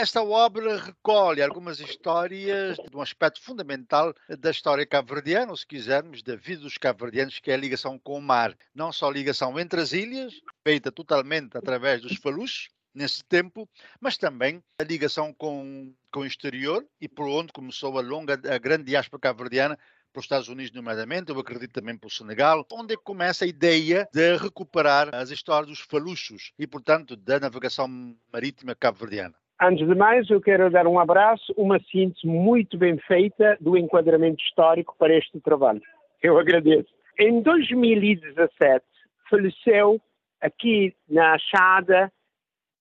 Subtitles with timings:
[0.00, 6.22] Esta obra recolhe algumas histórias de um aspecto fundamental da história cabo-verdiana, ou se quisermos,
[6.22, 8.56] da vida dos cabo-verdianos, que é a ligação com o mar.
[8.72, 13.68] Não só a ligação entre as ilhas, feita totalmente através dos faluches, nesse tempo,
[14.00, 18.56] mas também a ligação com, com o exterior e por onde começou a longa, a
[18.56, 19.76] grande diáspora cabo-verdiana,
[20.12, 23.48] para os Estados Unidos, nomeadamente, eu acredito também para o Senegal, onde é começa a
[23.48, 27.88] ideia de recuperar as histórias dos faluchos e, portanto, da navegação
[28.32, 29.34] marítima cabo-verdiana.
[29.60, 34.40] Antes de mais, eu quero dar um abraço, uma síntese muito bem feita do enquadramento
[34.40, 35.82] histórico para este trabalho.
[36.22, 36.88] Eu agradeço.
[37.18, 38.84] Em 2017,
[39.28, 40.00] faleceu
[40.40, 42.12] aqui na Achada,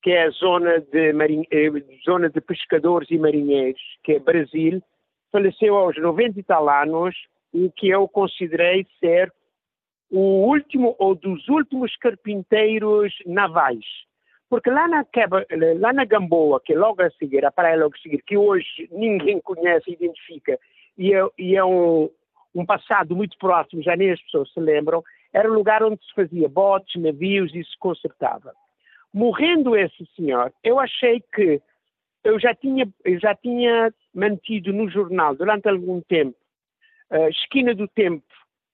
[0.03, 1.47] que é a zona de, marinhe...
[1.51, 1.71] Eh,
[2.05, 4.79] zona de pescadores e marinheiros, que é Brasil,
[5.31, 7.15] faleceu aos 90 e tal anos,
[7.51, 9.33] o que eu considerei ser
[10.11, 13.83] o último ou dos últimos carpinteiros navais.
[14.49, 15.05] Porque lá na,
[15.79, 18.87] lá na Gamboa, que é logo a seguir, a praia logo a seguir, que hoje
[18.91, 20.57] ninguém conhece, identifica,
[20.97, 22.09] e é, e é um,
[22.55, 26.13] um passado muito próximo, já nem as pessoas se lembram, era um lugar onde se
[26.13, 28.53] fazia botes, navios e se consertava.
[29.13, 31.61] Morrendo esse senhor, eu achei que
[32.23, 36.37] eu já tinha, eu já tinha mantido no jornal durante algum tempo
[37.09, 38.25] a Esquina do Tempo,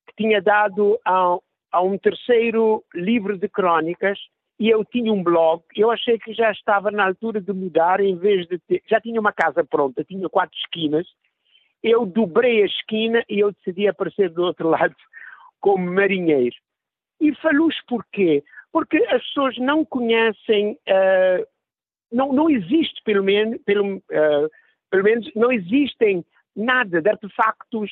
[0.08, 1.38] que tinha dado a,
[1.72, 4.20] a um terceiro livro de crónicas,
[4.60, 8.16] e eu tinha um blog, eu achei que já estava na altura de mudar, em
[8.16, 11.08] vez de ter, já tinha uma casa pronta, tinha quatro esquinas,
[11.82, 14.96] eu dobrei a esquina e eu decidi aparecer do outro lado
[15.60, 16.56] como marinheiro.
[17.20, 18.44] E falou-os porquê?
[18.72, 21.48] Porque as pessoas não conhecem, uh,
[22.12, 24.50] não, não existe pelo menos, pelo, uh,
[24.90, 27.92] pelo menos não existem nada de artefactos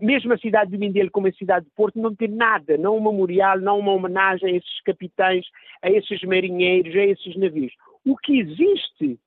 [0.00, 3.02] mesmo a cidade de Mindelo como a cidade de Porto não tem nada, não um
[3.02, 5.46] memorial, não uma homenagem a esses capitães,
[5.82, 7.72] a esses marinheiros, a esses navios.
[8.04, 9.18] O que existe,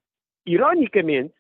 [0.45, 1.33] ironicamente,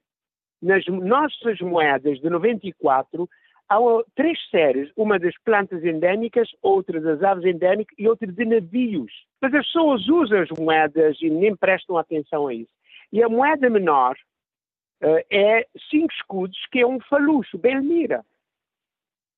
[0.61, 3.29] nas nossas moedas de 94,
[3.69, 3.77] há
[4.15, 9.11] três séries, uma das plantas endémicas, outra das aves endémicas e outra de navios.
[9.41, 12.71] Mas as pessoas usam as moedas e nem prestam atenção a isso.
[13.13, 14.17] E a moeda menor
[15.03, 18.25] uh, é cinco escudos, que é um falucho, Belmira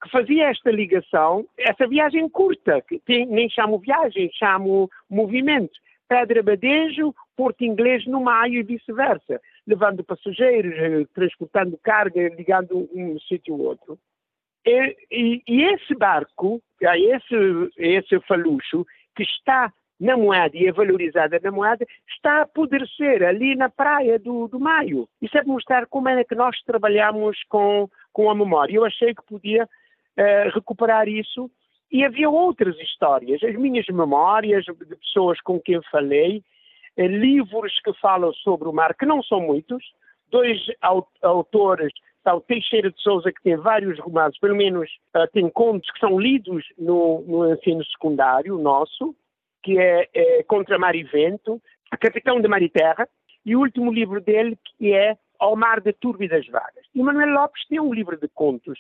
[0.02, 5.74] que fazia esta ligação, essa viagem curta, que tem, nem chamo viagem, chamo movimento.
[6.08, 13.20] Pedra Badejo, Porto Inglês no Maio e vice-versa, levando passageiros, eh, transportando carga, ligando um
[13.20, 14.00] sítio ao outro.
[14.66, 21.40] E, e, e, esse barco, esse, esse falucho, que está na moeda e é valorizada
[21.42, 25.10] na moeda, está a apodrecer ali na praia do, do Maio.
[25.22, 28.76] Isso é mostrar como é que nós trabalhamos com, com a memória.
[28.76, 29.68] Eu achei que podia
[30.54, 31.50] recuperar isso.
[31.92, 36.44] E havia outras histórias, as minhas memórias de pessoas com quem falei,
[36.98, 39.84] uh, livros que falam sobre o mar, que não são muitos,
[40.30, 40.60] dois
[41.22, 46.00] autores, tal Teixeira de Souza, que tem vários romances, pelo menos uh, tem contos que
[46.00, 49.16] são lidos no, no ensino secundário nosso,
[49.64, 51.62] que é, é Contra Mar e Vento,
[52.02, 53.08] Capitão de Mar e Terra,
[53.46, 56.86] e o último livro dele, que é Ao Mar da Turba e das Vagas.
[56.94, 58.78] E Manuel Lopes tem um livro de contos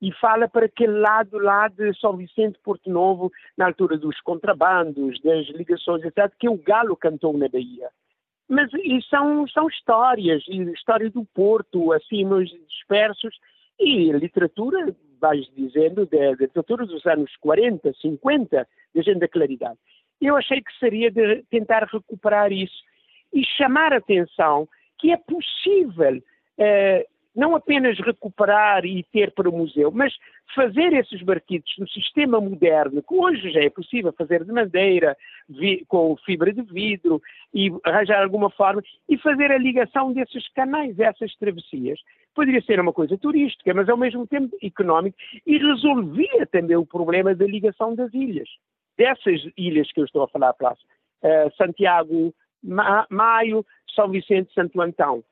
[0.00, 5.20] e fala para aquele lado lá de São Vicente Porto Novo, na altura dos contrabandos,
[5.22, 7.88] das ligações, etc., que o Galo cantou na Bahia.
[8.48, 13.34] Mas e são, são histórias, e história do Porto, assim, nos dispersos,
[13.78, 19.78] e literatura, vais dizendo, da literatura dos anos 40, 50, da Gente da Claridade.
[20.20, 22.82] Eu achei que seria de tentar recuperar isso
[23.32, 24.68] e chamar a atenção
[24.98, 26.22] que é possível
[26.56, 30.14] eh, não apenas recuperar e ter para o museu, mas
[30.54, 35.16] fazer esses barquitos no sistema moderno, que hoje já é possível fazer de madeira,
[35.88, 37.20] com fibra de vidro,
[37.52, 41.98] e arranjar alguma forma, e fazer a ligação desses canais, essas travessias.
[42.34, 47.34] Poderia ser uma coisa turística, mas ao mesmo tempo económica, e resolvia também o problema
[47.34, 48.48] da ligação das ilhas.
[48.96, 50.80] Dessas ilhas que eu estou a falar, Praça,
[51.22, 55.24] uh, Santiago, Ma Maio, São Vicente, Santo Antão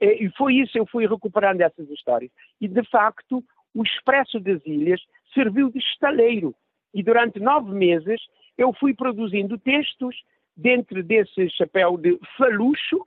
[0.00, 2.30] e foi isso, eu fui recuperando essas histórias.
[2.60, 3.44] E, de facto,
[3.74, 5.00] o Expresso das Ilhas
[5.34, 6.54] serviu de estaleiro.
[6.92, 8.20] E durante nove meses
[8.58, 10.16] eu fui produzindo textos
[10.56, 13.06] dentro desse chapéu de falucho,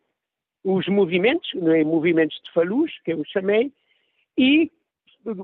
[0.64, 1.84] os movimentos, é?
[1.84, 3.72] movimentos de falucho, que eu chamei,
[4.38, 4.72] e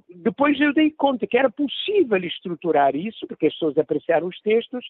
[0.10, 4.86] depois eu dei conta que era possível estruturar isso, porque as pessoas apreciaram os textos,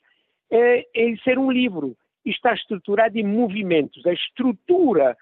[0.49, 1.95] é, em ser um livro.
[2.25, 4.05] E está estruturado em movimentos.
[4.05, 5.17] A estrutura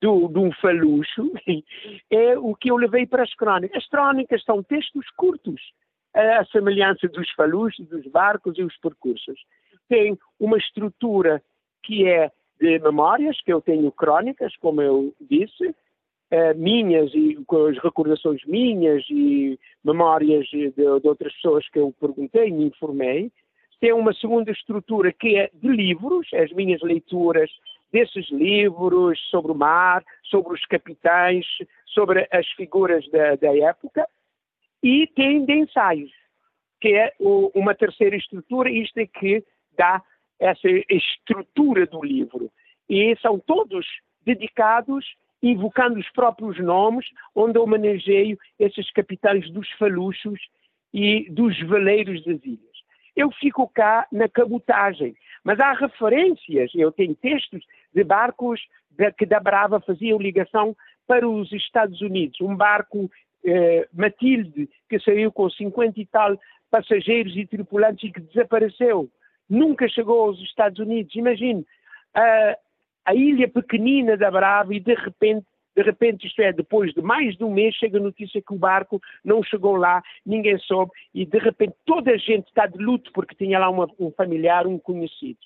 [0.00, 1.32] do, de um falucho
[2.10, 3.76] é o que eu levei para as crónicas.
[3.82, 5.60] As crónicas são textos curtos,
[6.14, 9.38] a semelhança dos faluchos, dos barcos e os percursos.
[9.88, 11.42] Tem uma estrutura
[11.82, 17.66] que é de memórias, que eu tenho crónicas, como eu disse, uh, minhas e com
[17.66, 23.30] as recordações minhas e memórias de, de, outras pessoas que eu perguntei, me informei.
[23.78, 27.50] Tem uma segunda estrutura que é de livros, as minhas leituras
[27.92, 31.46] desses livros sobre o mar, sobre os capitães,
[31.86, 34.06] sobre as figuras da, da época,
[34.82, 36.10] e tem de ensaios,
[36.80, 39.42] que é o, uma terceira estrutura, isto é que
[39.76, 40.02] dá
[40.38, 42.50] essa estrutura do livro.
[42.88, 43.86] E são todos
[44.24, 45.04] dedicados
[45.42, 50.40] invocando os próprios nomes, onde homenageio esses capitães dos faluchos
[50.92, 52.75] e dos veleiros das ilhas.
[53.16, 57.64] Eu fico cá na cabotagem, mas há referências, eu tenho textos
[57.94, 58.60] de barcos
[59.18, 60.76] que da Brava faziam ligação
[61.06, 62.40] para os Estados Unidos.
[62.40, 63.10] Um barco
[63.44, 66.38] eh, Matilde, que saiu com 50 e tal
[66.70, 69.08] passageiros e tripulantes e que desapareceu.
[69.48, 71.14] Nunca chegou aos Estados Unidos.
[71.14, 71.64] Imagine,
[72.14, 72.56] a,
[73.06, 77.36] a ilha pequenina da Brava e de repente de repente, isto é, depois de mais
[77.36, 81.26] de um mês, chega a notícia que o barco não chegou lá, ninguém soube, e
[81.26, 84.78] de repente toda a gente está de luto porque tinha lá uma, um familiar, um
[84.78, 85.38] conhecido.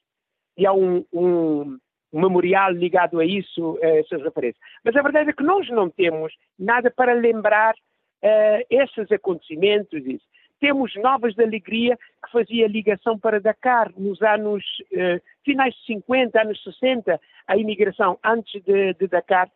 [0.56, 1.78] E há um, um,
[2.12, 4.62] memorial ligado a isso, a essas referências.
[4.84, 10.04] Mas a verdade é que nós não temos nada para lembrar uh, esses acontecimentos.
[10.06, 10.24] Isso.
[10.60, 14.62] Temos Novas de Alegria, que fazia ligação para Dakar nos anos
[14.92, 19.50] uh, finais de 50, anos 60, a imigração antes de, de Dakar,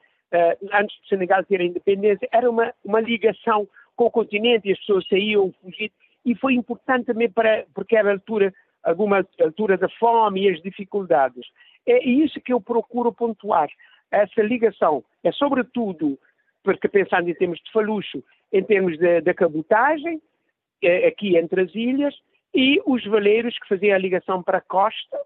[0.73, 4.79] antes de Senegal ter a independência, era uma, uma ligação com o continente e as
[4.79, 5.91] pessoas saíam, fugiam,
[6.25, 8.53] e foi importante também para, porque era altura,
[8.83, 11.47] alguma altura da fome e as dificuldades.
[11.87, 13.69] É isso que eu procuro pontuar,
[14.11, 15.05] essa ligação.
[15.23, 16.19] É sobretudo,
[16.63, 20.21] porque pensando em termos de falucho, em termos da cabotagem,
[20.83, 22.15] é, aqui entre as ilhas,
[22.55, 25.19] e os valeiros que faziam a ligação para a costa,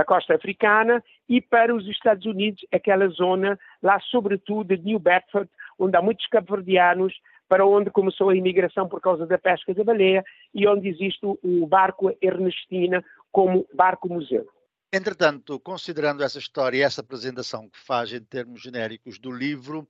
[0.00, 5.48] a costa africana, e para os Estados Unidos, aquela zona lá, sobretudo de New Bedford,
[5.78, 7.14] onde há muitos cabo-verdianos,
[7.48, 10.24] para onde começou a imigração por causa da pesca da baleia
[10.54, 14.48] e onde existe o barco Ernestina como barco-museu.
[14.92, 19.86] Entretanto, considerando essa história e essa apresentação que faz em termos genéricos do livro,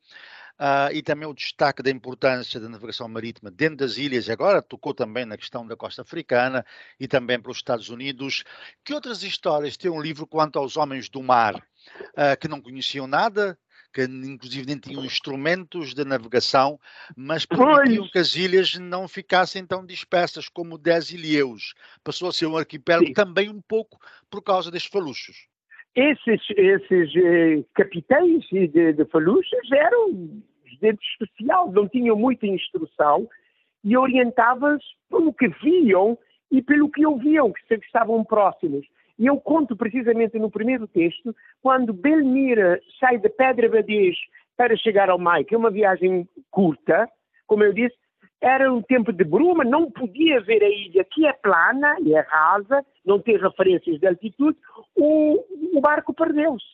[0.60, 4.60] uh, e também o destaque da importância da navegação marítima dentro das ilhas, e agora
[4.60, 6.64] tocou também na questão da costa africana
[6.98, 8.44] e também para os Estados Unidos,
[8.84, 13.06] que outras histórias tem um livro quanto aos homens do mar, uh, que não conheciam
[13.06, 13.58] nada,
[13.92, 16.78] que inclusive nem tinham instrumentos de navegação,
[17.16, 18.12] mas permitiam pois.
[18.12, 21.74] que as ilhas não ficassem tão dispersas como Dez Ilhéus.
[22.04, 23.14] Passou a ser um arquipélago Sim.
[23.14, 23.98] também um pouco
[24.30, 25.48] por causa destes faluchos.
[25.96, 30.40] Esses, esses eh, capitães de, de faluchos eram
[30.80, 33.28] gente especial, não tinham muita instrução
[33.84, 36.18] e orientavam-se pelo que viam
[36.50, 38.86] e pelo que ouviam, que estavam próximos.
[39.18, 44.16] E eu conto precisamente no primeiro texto, quando Belmira sai de Pedra Badez
[44.56, 47.08] para chegar ao Mai, que é uma viagem curta,
[47.46, 47.96] como eu disse,
[48.40, 52.20] era um tempo de bruma, não podia ver a ilha, que é plana e é
[52.20, 54.56] rasa, não tem referências de altitude,
[54.96, 55.44] o,
[55.76, 56.64] o barco perdeu-se.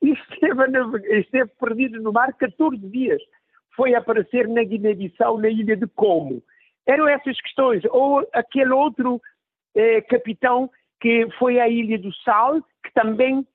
[0.00, 3.20] Esteve, esteve, perdido no mar 14 dias.
[3.76, 6.42] Foi aparecer na Guiné-Bissau, na ilha de Como.
[6.86, 7.84] Eram essas questões.
[7.90, 9.20] Ou aquele outro
[9.74, 10.70] eh, capitão
[11.00, 13.46] que foi à Ilha do Sal, que também,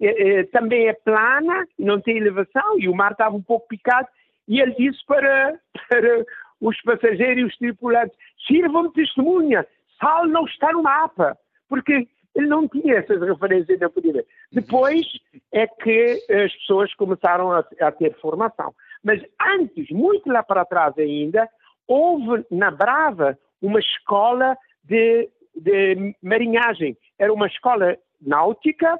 [0.00, 4.08] eh, eh, também é plana, não tem elevação, e o mar estava um pouco picado,
[4.46, 5.58] e ele disse para,
[5.88, 6.26] para
[6.60, 8.16] os passageiros e os tripulantes,
[8.46, 9.66] sirvam de testemunha,
[9.98, 11.36] Sal não está no mapa,
[11.68, 15.06] porque ele não tinha essas referências na podia Depois
[15.52, 18.74] é que as pessoas começaram a, a, ter formação.
[19.02, 21.48] Mas antes, muito lá para trás ainda,
[21.86, 26.96] houve na Brava uma escola de de marinhagem.
[27.18, 28.98] Era uma escola náutica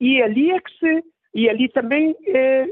[0.00, 2.66] e ali é que se e ali também eh,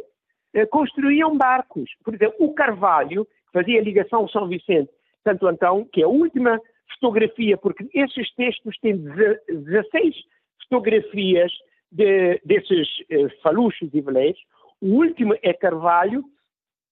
[0.55, 1.91] eh, construíam barcos.
[2.03, 4.91] Por exemplo, o Carvalho fazia ligação São Vicente,
[5.23, 6.61] Santo Antão, que é a última
[6.95, 10.15] fotografia, porque esses textos têm 16
[10.63, 11.53] fotografias
[11.93, 14.41] de, desses eh, faluchos e veleiros.
[14.81, 16.25] O último é Carvalho,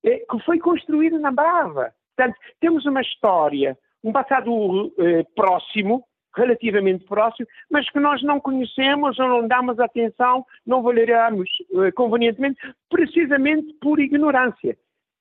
[0.04, 1.92] que foi construído na Brava.
[2.16, 6.04] Portanto, temos uma história, um passado eh, próximo,
[6.36, 12.58] relativamente próximo, mas que nós não conhecemos ou não damos atenção, não valoramos eh, convenientemente,
[12.90, 14.76] precisamente por ignorância.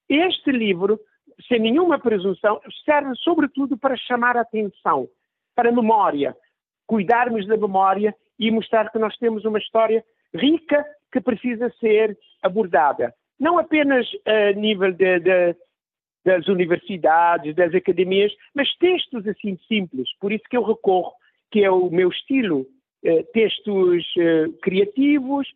[0.09, 0.99] Este livro,
[1.47, 5.07] sem nenhuma presunção, serve sobretudo para chamar atenção,
[5.55, 6.35] para a memória,
[6.85, 13.13] cuidarmos da memória e mostrar que nós temos uma história rica que precisa ser abordada.
[13.39, 15.55] Não apenas a nível de, de
[16.25, 20.09] das universidades, das academias, mas textos assim simples.
[20.19, 21.11] Por isso que eu recorro,
[21.51, 22.65] que é o meu estilo
[23.03, 25.47] eh, textos eh, criativos,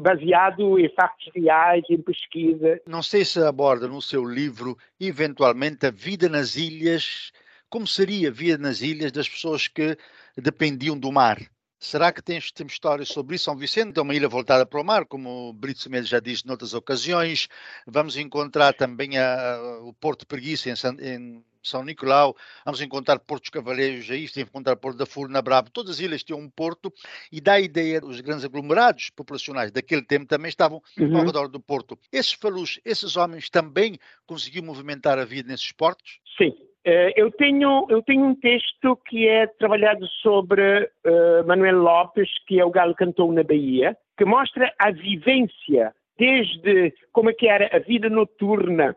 [0.00, 2.80] baseado em factos reais, em pesquisa.
[2.86, 7.30] Não sei se aborda no seu livro, eventualmente, a vida nas ilhas.
[7.68, 9.96] Como seria a vida nas ilhas das pessoas que
[10.38, 11.36] dependiam do mar?
[11.84, 13.44] Será que temos, temos histórias sobre isso?
[13.44, 16.46] São Vicente é uma ilha voltada para o mar, como o Brito Semedo já disse
[16.46, 17.46] noutras ocasiões.
[17.86, 23.18] Vamos encontrar também a, a, o Porto Preguiça em, San, em são Nicolau, vamos encontrar
[23.18, 26.92] portos cavaleiros aí, temos encontrar Porto da Furna, Bravo, todas as ilhas tinham um porto
[27.30, 31.18] e dá a ideia, os grandes aglomerados populacionais daquele tempo também estavam uhum.
[31.18, 31.98] ao redor do porto.
[32.10, 36.18] Esses falus, esses homens também conseguiam movimentar a vida nesses portos?
[36.38, 36.52] Sim.
[36.84, 42.60] Eh, eu tenho, eu tenho um texto que é trabalhado sobre uh, Manuel Lopes, que
[42.60, 47.74] é o Galo Cantou na Bahia, que mostra a vivência desde como é que era
[47.74, 48.94] a vida noturna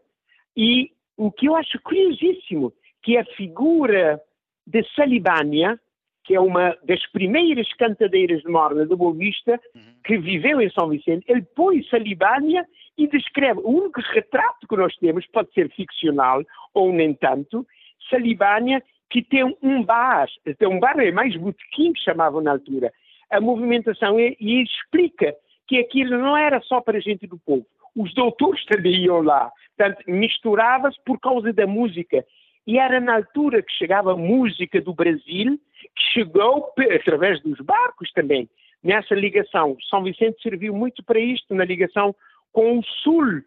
[0.56, 4.22] e o que eu acho curiosíssimo, que é a figura
[4.65, 5.79] de Salibânia,
[6.25, 9.82] que é uma das primeiras cantadeiras de morna de Boa Vista, uhum.
[10.03, 12.65] que viveu em São Vicente, ele põe Salibânia
[12.98, 13.62] e descreve.
[13.62, 17.65] O único retrato que nós temos, pode ser ficcional ou nem tanto,
[18.09, 22.91] Salibânia, que tem um bar, tem um bar é mais botequim que chamavam na altura.
[23.29, 25.35] A movimentação é, e explica
[25.67, 27.65] que aquilo não era só para a gente do povo.
[27.95, 29.51] Os doutores também iam lá.
[29.75, 32.25] Portanto, misturava-se por causa da música.
[32.65, 35.59] E era na altura que chegava música do Brasil,
[35.95, 38.49] que chegou através dos barcos também.
[38.83, 42.15] Nessa ligação, São Vicente serviu muito para isto, na ligação
[42.53, 43.41] com o Sul,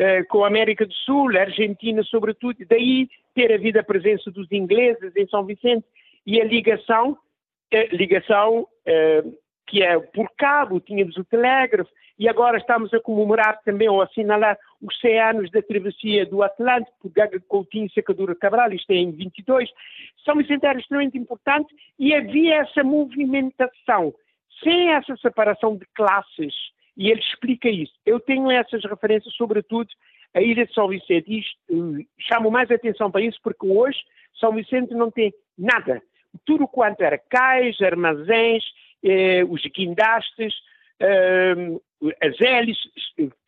[0.00, 2.56] eh, com a América do Sul, a Argentina sobretudo.
[2.66, 5.84] Daí ter havido a presença dos ingleses em São Vicente
[6.26, 7.18] e a ligação,
[7.70, 9.22] eh, ligação eh,
[9.66, 14.58] que é por cabo, tínhamos o telégrafo, e agora estamos a comemorar também ou assinalar
[14.80, 18.96] os 100 anos da travessia do Atlântico por Gaga Coutinho e Secadura Cabral, isto é
[18.96, 19.68] em 22.
[20.24, 24.14] São Vicente era extremamente importante e havia essa movimentação,
[24.64, 26.54] sem essa separação de classes,
[27.00, 27.94] e ele explica isso.
[28.04, 29.88] Eu tenho essas referências, sobretudo
[30.34, 33.98] a Ilha de São Vicente, e uh, chamo mais atenção para isso porque hoje
[34.38, 36.02] São Vicente não tem nada.
[36.44, 38.62] Tudo quanto era cais, armazéns,
[39.02, 40.52] eh, os guindastes,
[41.00, 41.82] uh,
[42.22, 42.92] as hélices,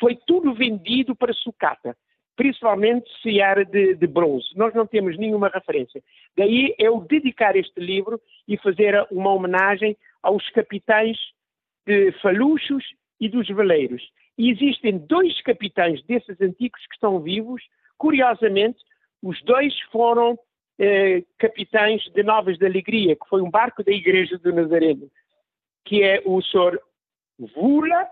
[0.00, 1.94] foi tudo vendido para sucata,
[2.34, 4.48] principalmente se era de, de, bronze.
[4.56, 6.02] Nós não temos nenhuma referência.
[6.36, 8.18] Daí eu dedicar este livro
[8.48, 11.18] e fazer uma homenagem aos capitães
[11.86, 12.82] de faluchos
[13.22, 14.02] e dos veleiros.
[14.36, 17.62] E existem dois capitães desses antigos que estão vivos.
[17.96, 18.80] Curiosamente,
[19.22, 20.36] os dois foram
[20.76, 25.08] eh, capitães de Novas de Alegria, que foi um barco da Igreja do Nazareno,
[25.84, 26.80] que é o Sr.
[27.54, 28.08] Vula,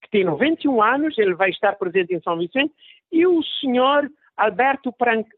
[0.00, 2.72] que tem 91 anos, ele vai estar presente em São Vicente,
[3.12, 4.90] e o senhor Alberto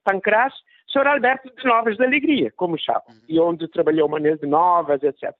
[0.04, 0.54] Pancras,
[0.92, 3.20] senhor Alberto de Novas da Alegria, como uhum.
[3.28, 5.34] e onde trabalhou Manuel de Novas, etc.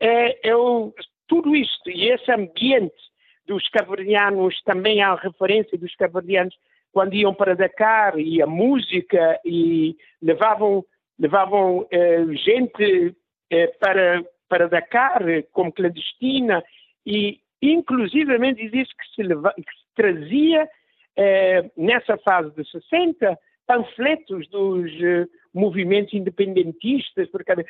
[0.00, 0.92] É, eu,
[1.28, 3.09] tudo isto e esse ambiente
[3.50, 6.54] dos caverdianos, também há referência dos caverdianos
[6.92, 10.84] quando iam para Dakar e a música e levavam,
[11.18, 13.16] levavam eh, gente
[13.50, 16.62] eh, para, para Dakar como clandestina
[17.04, 20.68] e inclusivamente diz que se, leva, que se trazia
[21.16, 27.28] eh, nessa fase de 60 panfletos dos eh, movimentos independentistas.
[27.30, 27.64] Portanto,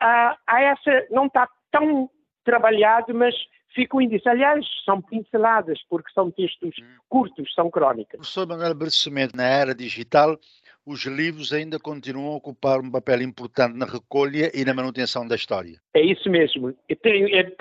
[0.00, 2.08] há, há essa, não está tão
[2.44, 3.34] trabalhado, mas
[3.74, 4.26] ficam indícios.
[4.26, 6.84] Aliás, são pinceladas, porque são textos hum.
[7.08, 8.18] curtos, são crónicas.
[8.18, 10.38] Professor Manuel Bercimento, na era digital,
[10.86, 15.34] os livros ainda continuam a ocupar um papel importante na recolha e na manutenção da
[15.34, 15.78] história.
[15.92, 16.74] É isso mesmo.
[17.02, 17.52] Tenho, é,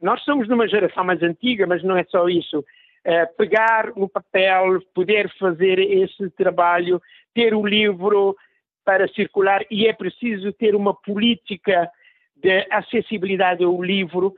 [0.00, 2.64] nós somos de uma geração mais antiga, mas não é só isso.
[3.04, 7.02] É, pegar no papel, poder fazer esse trabalho,
[7.34, 8.36] ter o livro
[8.84, 11.90] para circular e é preciso ter uma política
[12.36, 14.34] de acessibilidade ao livro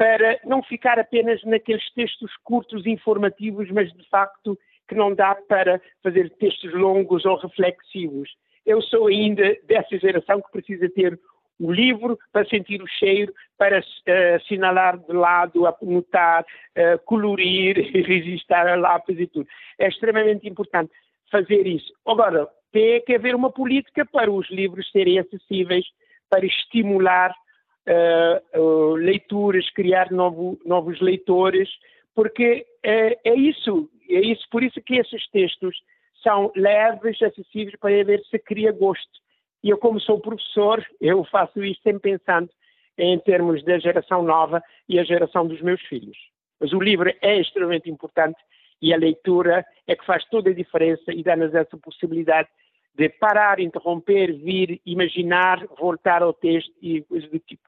[0.00, 5.78] para não ficar apenas naqueles textos curtos informativos, mas de facto que não dá para
[6.02, 8.30] fazer textos longos ou reflexivos.
[8.64, 11.20] Eu sou ainda dessa geração que precisa ter
[11.58, 16.46] o livro para sentir o cheiro, para uh, assinalar de lado, anotar,
[16.78, 19.46] uh, colorir, registrar a lápis e tudo.
[19.78, 20.90] É extremamente importante
[21.30, 21.92] fazer isso.
[22.06, 25.84] Agora, tem que haver uma política para os livros serem acessíveis,
[26.30, 27.34] para estimular
[27.90, 31.68] uh, leituras, criar novo, novos leitores,
[32.14, 35.76] porque é, é isso, é isso, por isso que esses textos
[36.22, 39.20] são leves, acessíveis para ver se cria gosto.
[39.62, 42.48] E eu, como sou professor, eu faço isto sempre pensando
[42.96, 46.16] em termos da geração nova e a geração dos meus filhos.
[46.60, 48.38] Mas o livro é extremamente importante
[48.82, 52.48] e a leitura é que faz toda a diferença e dá-nos essa possibilidade
[52.94, 57.62] de parar, interromper, vir, imaginar, voltar ao texto e coisas do tipo.